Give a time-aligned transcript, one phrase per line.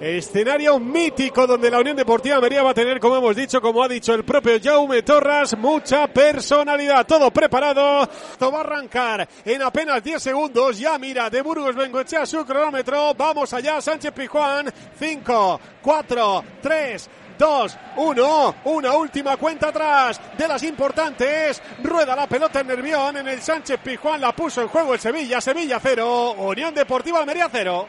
[0.00, 3.88] Escenario mítico donde la Unión Deportiva Almería va a tener, como hemos dicho, como ha
[3.88, 7.06] dicho el propio Jaume Torras, mucha personalidad.
[7.06, 8.02] Todo preparado.
[8.02, 10.78] Esto va a arrancar en apenas 10 segundos.
[10.78, 13.14] Ya mira, de Burgos Bengoechea su cronómetro.
[13.14, 14.72] Vamos allá, Sánchez Pijuán.
[14.98, 21.62] 5, 4, 3, 2, 1, una última cuenta atrás de las importantes.
[21.82, 25.40] Rueda la pelota en Nervión en el Sánchez Pijuán, la puso en juego el Sevilla,
[25.40, 27.88] Sevilla 0, Unión Deportiva Almería 0.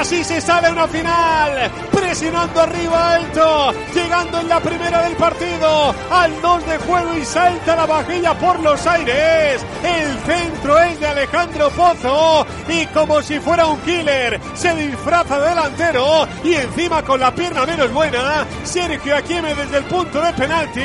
[0.00, 1.70] Así se sale una final.
[2.10, 3.72] Presionando arriba alto.
[3.94, 5.94] Llegando en la primera del partido.
[6.10, 9.64] Al 2 de juego y salta la vajilla por los aires.
[9.84, 12.44] El centro es de Alejandro Pozo.
[12.66, 14.40] Y como si fuera un killer.
[14.54, 16.26] Se disfraza delantero.
[16.42, 18.44] Y encima con la pierna menos buena.
[18.64, 20.80] Sergio Aquieme desde el punto de penalti.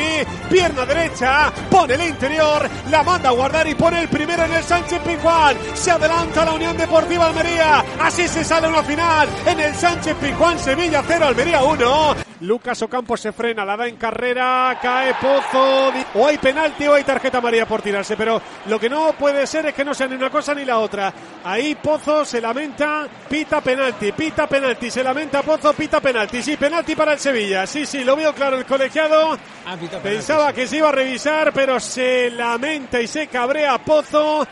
[0.47, 1.51] Pierna derecha.
[1.71, 2.69] Pone el interior.
[2.91, 5.57] La manda a guardar y pone el primero en el Sánchez Pizjuán.
[5.73, 7.83] Se adelanta la Unión Deportiva Almería.
[7.99, 12.15] Así se sale una final en el Sánchez Pizjuán Sevilla 0 Almería 1.
[12.41, 15.93] Lucas Ocampo se frena, la da en carrera, cae Pozo.
[16.15, 19.65] O hay penalti o hay tarjeta amarilla por tirarse, pero lo que no puede ser
[19.67, 21.13] es que no sea ni una cosa ni la otra.
[21.45, 26.41] Ahí Pozo se lamenta, pita penalti, pita penalti, se lamenta Pozo, pita penalti.
[26.43, 27.65] Sí, penalti para el Sevilla.
[27.65, 29.37] Sí, sí, lo veo claro el colegiado.
[29.65, 30.55] Ah, penalti, Pensaba sí.
[30.55, 34.45] que se iba a revisar, pero se lamenta y se cabrea Pozo.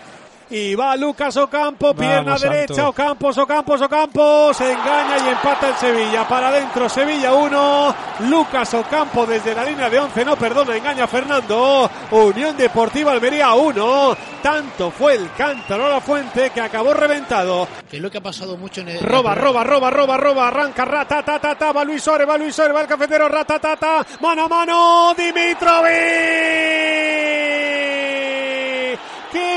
[0.55, 2.87] Y va Lucas Ocampo, pierna Vamos, derecha.
[2.87, 6.27] Ocampos, Ocampos, Ocampos, se engaña y empata el Sevilla.
[6.27, 7.95] Para adentro, Sevilla 1,
[8.29, 11.89] Lucas Ocampo desde la línea de 11, no perdona, engaña a Fernando.
[12.11, 17.67] Unión Deportiva Almería 1, tanto fue el cántaro a la fuente que acabó reventado.
[17.89, 18.99] Que es lo que ha pasado mucho en el.
[18.99, 22.53] Roba, roba, roba, roba, roba, arranca, rata, ta, ta, ta, va Luis Suárez, va Luis
[22.55, 26.83] Suárez, va el cafetero, rata, ta, ta, mano a mano, Dimitrovic.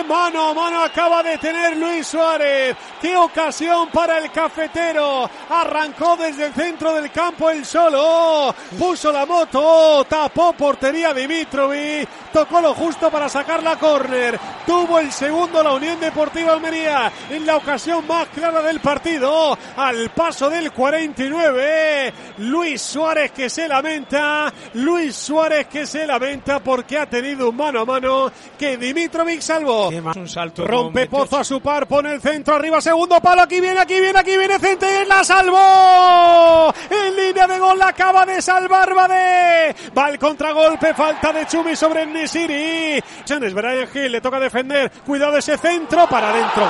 [0.07, 2.77] ¡Qué mano a mano acaba de tener Luis Suárez!
[3.03, 5.29] ¡Qué ocasión para el cafetero!
[5.51, 8.55] Arrancó desde el centro del campo el solo.
[8.79, 12.09] Puso la moto, tapó portería Dimitrovic.
[12.33, 14.39] Tocó lo justo para sacar la córner.
[14.65, 19.59] Tuvo el segundo la Unión Deportiva Almería en la ocasión más clara del partido.
[19.77, 22.13] Al paso del 49.
[22.39, 24.53] Luis Suárez que se lamenta.
[24.75, 29.96] Luis Suárez que se lamenta porque ha tenido un mano a mano que Dimitrovic salvó.
[30.01, 30.67] Un salto.
[30.67, 34.19] Rompe Pozo a su par, pone el centro arriba, segundo palo, aquí viene, aquí viene,
[34.19, 36.75] aquí viene Centeno, la salvó.
[36.91, 39.75] En línea de gol la acaba de salvar Badé.
[39.97, 43.03] Va el contragolpe, falta de Chumi sobre el Nisiri.
[43.25, 46.65] Chanes, Brian Hill le toca defender, cuidado ese centro, para adentro.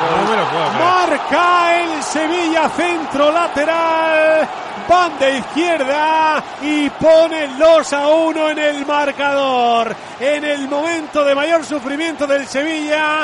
[0.78, 4.48] Marca el Sevilla centro lateral.
[4.88, 9.97] Banda izquierda y pone 2 a 1 en el marcador.
[10.20, 13.16] En el momento de mayor sufrimiento del Sevilla.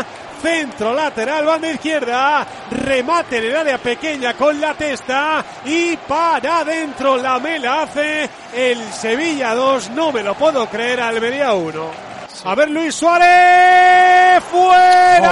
[0.43, 2.47] Centro lateral, banda izquierda.
[2.71, 5.45] Remate en el área pequeña con la testa.
[5.65, 9.91] Y para adentro la mela hace el Sevilla 2.
[9.91, 12.13] No me lo puedo creer, Almería 1.
[12.45, 14.43] A ver, Luis Suárez.
[14.51, 15.29] ¡Fuera!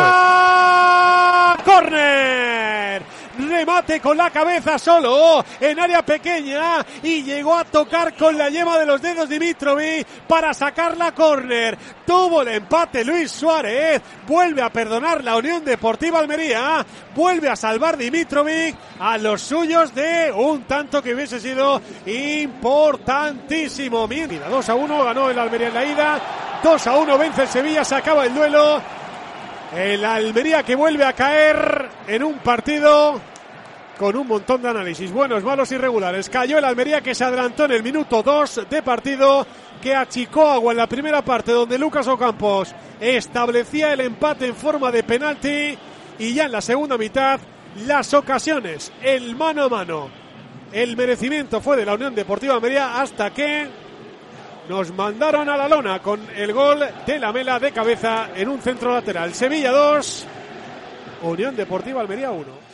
[1.64, 2.29] ¡Corner!
[3.60, 8.78] Remate con la cabeza solo en área pequeña y llegó a tocar con la yema
[8.78, 11.76] de los dedos Dimitrovic para sacar la córner.
[12.06, 17.98] Tuvo el empate Luis Suárez, vuelve a perdonar la Unión Deportiva Almería, vuelve a salvar
[17.98, 24.08] Dimitrovic a los suyos de un tanto que hubiese sido importantísimo.
[24.08, 26.20] Mira, 2 a 1 ganó el Almería en la ida,
[26.62, 28.80] 2 a 1 vence el Sevilla, se acaba el duelo.
[29.76, 33.20] El Almería que vuelve a caer en un partido
[34.00, 36.30] con un montón de análisis, buenos, malos y regulares.
[36.30, 39.46] Cayó el Almería que se adelantó en el minuto 2 de partido,
[39.82, 44.90] que achicó agua en la primera parte donde Lucas Ocampos establecía el empate en forma
[44.90, 45.76] de penalti
[46.18, 47.40] y ya en la segunda mitad
[47.84, 50.08] las ocasiones, el mano a mano,
[50.72, 53.68] el merecimiento fue de la Unión Deportiva Almería hasta que
[54.70, 58.62] nos mandaron a la lona con el gol de la Mela de cabeza en un
[58.62, 59.34] centro lateral.
[59.34, 60.26] Sevilla 2,
[61.24, 62.70] Unión Deportiva Almería 1.